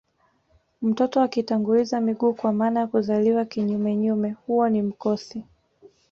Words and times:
Mtoto 0.81 1.21
akitanguliza 1.21 2.01
miguu 2.01 2.33
kwa 2.33 2.53
maana 2.53 2.79
ya 2.79 2.87
kuzaliwa 2.87 3.45
kinyumenyume 3.45 4.31
huo 4.47 4.69
ni 4.69 4.81
mkosi 4.81 5.43